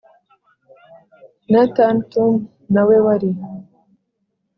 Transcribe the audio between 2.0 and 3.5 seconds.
Tum na we wari